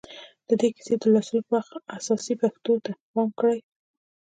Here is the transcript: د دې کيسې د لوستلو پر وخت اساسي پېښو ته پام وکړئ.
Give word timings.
د 0.47 0.49
دې 0.59 0.67
کيسې 0.75 0.95
د 0.99 1.03
لوستلو 1.13 1.45
پر 1.47 1.53
وخت 1.55 1.73
اساسي 1.97 2.33
پېښو 2.39 2.59
ته 2.85 2.91
پام 3.11 3.27
وکړئ. 3.29 3.59